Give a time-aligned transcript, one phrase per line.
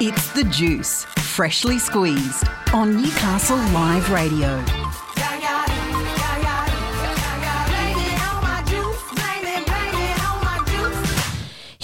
[0.00, 4.77] It's the juice, freshly squeezed on Newcastle Live Radio.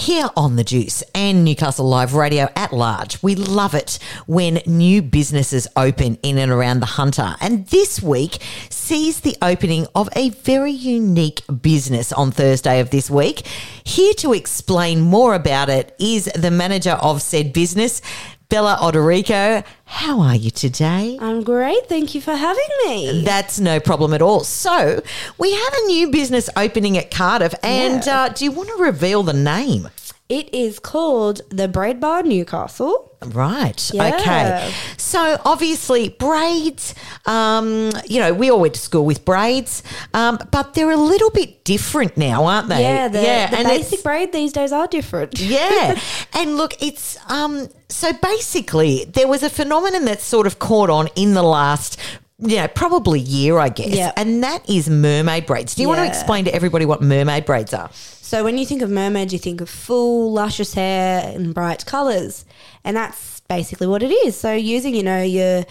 [0.05, 3.97] Here on The Juice and Newcastle Live Radio at large, we love it
[4.27, 7.35] when new businesses open in and around the Hunter.
[7.41, 8.37] And this week
[8.69, 13.47] sees the opening of a very unique business on Thursday of this week.
[13.83, 17.99] Here to explain more about it is the manager of said business,
[18.47, 19.65] Bella Odorico.
[19.85, 21.17] How are you today?
[21.19, 21.87] I'm great.
[21.89, 23.23] Thank you for having me.
[23.25, 24.41] That's no problem at all.
[24.41, 25.01] So,
[25.39, 28.25] we have a new business opening at Cardiff, and Yeah.
[28.25, 29.89] uh, do you want to reveal the name?
[30.27, 33.15] It is called the Braid Bar Newcastle.
[33.23, 33.91] Right.
[33.93, 34.15] Yeah.
[34.15, 34.73] Okay.
[34.97, 36.95] So obviously braids.
[37.27, 39.83] Um, you know, we all went to school with braids,
[40.15, 42.81] um, but they're a little bit different now, aren't they?
[42.81, 45.39] Yeah, the, the and basic braid these days are different.
[45.39, 45.99] yeah.
[46.33, 51.07] and look, it's um so basically there was a phenomenon that sort of caught on
[51.15, 51.99] in the last
[52.39, 53.95] you know, probably year, I guess.
[53.95, 54.11] Yeah.
[54.17, 55.75] And that is mermaid braids.
[55.75, 57.89] Do you want to explain to everybody what mermaid braids are?
[57.93, 62.45] So when you think of mermaids, you think of full, luscious hair and bright colours.
[62.83, 64.35] And that's basically what it is.
[64.35, 65.63] So using, you know, your,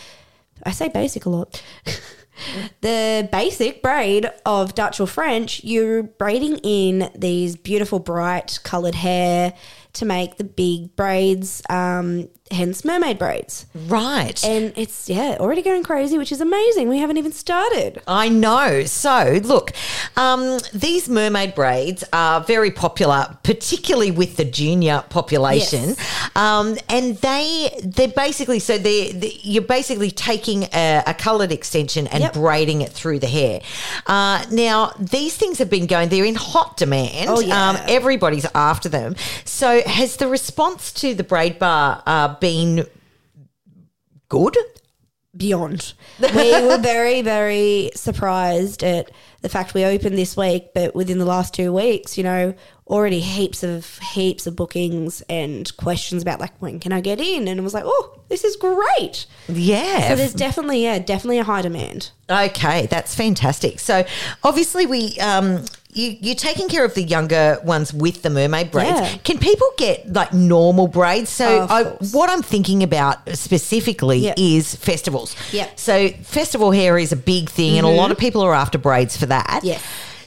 [0.63, 1.63] I say basic a lot.
[2.81, 9.55] the basic braid of Dutch or French, you're braiding in these beautiful, bright coloured hair
[9.95, 13.67] to make the big braids, um, hence mermaid braids.
[13.75, 14.43] Right.
[14.45, 16.89] And it's, yeah, already going crazy, which is amazing.
[16.89, 18.03] We haven't even started.
[18.07, 18.85] I know.
[18.85, 19.73] So, look,
[20.17, 25.91] um, these mermaid braids are very popular, particularly with the junior population.
[25.91, 26.31] Yes.
[26.37, 32.07] Um, and they they're basically so they they you're basically taking a, a coloured extension
[32.09, 32.33] and Yep.
[32.35, 33.61] braiding it through the hair.
[34.07, 37.29] Uh, now, these things have been going; they're in hot demand.
[37.31, 37.71] Oh, yeah.
[37.71, 39.17] um, everybody's after them.
[39.45, 42.87] So, has the response to the braid bar uh, been
[44.29, 44.57] good?
[45.37, 45.95] beyond.
[46.21, 49.11] we were very, very surprised at
[49.41, 52.55] the fact we opened this week, but within the last two weeks, you know,
[52.87, 57.49] already heaps of heaps of bookings and questions about like when can I get in?
[57.49, 59.27] And it was like, oh, this is great.
[59.49, 60.09] Yeah.
[60.09, 62.11] So there's definitely, yeah, definitely a high demand.
[62.29, 63.81] Okay, that's fantastic.
[63.81, 64.05] So
[64.43, 65.65] obviously we um
[65.95, 69.01] you, you're taking care of the younger ones with the mermaid braids.
[69.01, 69.17] Yeah.
[69.25, 71.31] Can people get like normal braids?
[71.31, 74.35] So Oh, I, what I'm thinking about specifically Yeah.
[74.37, 75.35] is festivals.
[75.53, 75.69] Yeah.
[75.77, 79.17] So festival hair is a big thing, and a lot of people are after braids
[79.17, 79.61] for that.
[79.63, 79.79] Yeah.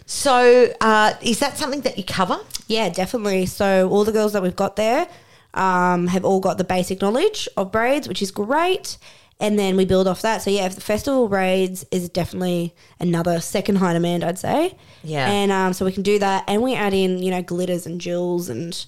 [0.06, 2.39] So uh, is that something that you cover?
[2.67, 3.45] Yeah, definitely.
[3.45, 5.07] So all the girls that we've got there
[5.53, 8.97] um, have all got the basic knowledge of braids, which is great.
[9.39, 10.41] And then we build off that.
[10.41, 14.75] So yeah, if the festival braids is definitely another second high demand, I'd say.
[15.03, 15.29] Yeah.
[15.29, 18.01] And um, so we can do that, and we add in you know glitters and
[18.01, 18.83] jewels, and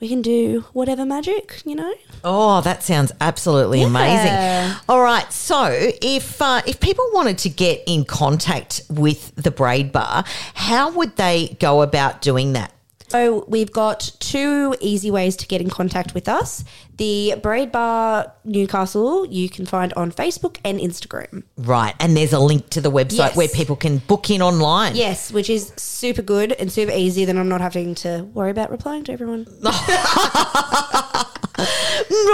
[0.00, 1.94] we can do whatever magic, you know.
[2.22, 3.86] Oh, that sounds absolutely Yeah.
[3.86, 4.76] amazing.
[4.90, 9.90] All right, so if uh, if people wanted to get in contact with the Braid
[9.90, 12.72] Bar, how would they go about doing that?
[13.14, 16.64] So we've got two easy ways to get in contact with us.
[16.96, 21.44] The Braid Bar Newcastle you can find on Facebook and Instagram.
[21.56, 23.36] Right, and there's a link to the website Yes.
[23.36, 24.96] where people can book in online.
[24.96, 27.24] Yes, which is super good and super easy.
[27.24, 29.46] Then I'm not having to worry about replying to everyone.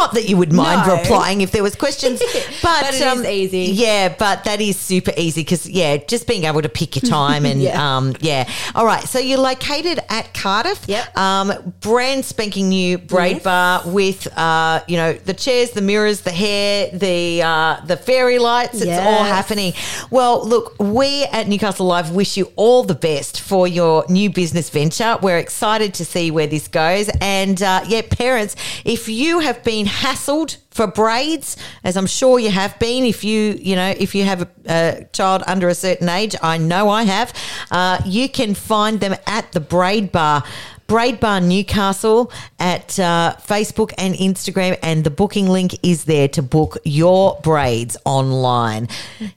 [0.00, 0.96] Not that you would mind No.
[0.96, 2.20] replying if there was questions,
[2.62, 3.64] but, But um, easy.
[3.72, 7.44] Yeah, but that is super easy because yeah, just being able to pick your time
[7.50, 7.96] and Yeah.
[7.96, 8.48] um, yeah.
[8.74, 10.80] All right, so you're located at Cardiff.
[10.88, 11.16] Yep.
[11.18, 13.42] Um, brand spanking new braid Yes.
[13.44, 18.38] bar with uh, you know the chairs, the mirrors, the hair, the uh, the fairy
[18.38, 18.80] lights.
[18.80, 19.74] It's all happening.
[20.10, 24.70] Well, look, we at Newcastle Live wish you all the best for your new business
[24.70, 25.18] venture.
[25.20, 27.10] We're excited to see where this goes.
[27.20, 32.50] And uh, yeah, parents, if you have been hassled for braids, as I'm sure you
[32.50, 36.08] have been, if you you know if you have a, a child under a certain
[36.08, 37.32] age, I know I have.
[37.70, 40.44] Uh, you can find them at the Braid Bar.
[40.86, 46.42] Braid Bar Newcastle at uh, Facebook and Instagram, and the booking link is there to
[46.42, 48.88] book your braids online.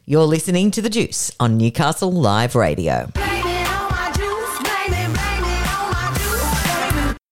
[0.08, 3.12] You're listening to The Juice on Newcastle Live Radio.